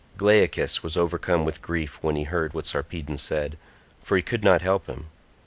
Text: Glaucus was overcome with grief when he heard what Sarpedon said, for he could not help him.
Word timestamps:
Glaucus 0.17 0.81
was 0.81 0.97
overcome 0.97 1.45
with 1.45 1.61
grief 1.61 1.99
when 2.01 2.15
he 2.15 2.23
heard 2.23 2.55
what 2.55 2.65
Sarpedon 2.65 3.19
said, 3.19 3.55
for 4.01 4.15
he 4.17 4.23
could 4.23 4.43
not 4.43 4.63
help 4.63 4.87
him. 4.87 5.09